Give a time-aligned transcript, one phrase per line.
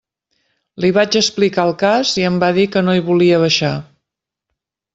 [0.85, 3.71] Li vaig explicar el cas i em va dir que no hi volia baixar.